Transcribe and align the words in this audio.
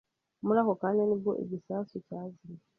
Muri 0.45 0.57
ako 0.61 0.73
kanya 0.81 1.03
ni 1.05 1.15
bwo 1.21 1.31
igisasu 1.43 1.95
cyazimye. 2.07 2.61